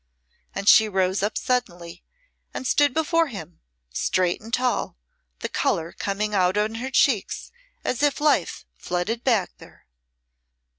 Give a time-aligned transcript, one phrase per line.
[0.55, 2.03] And she rose up suddenly
[2.55, 3.59] and stood before him,
[3.93, 4.97] straight and tall,
[5.41, 7.51] the colour coming out on her cheeks
[7.85, 9.85] as if life flooded back there.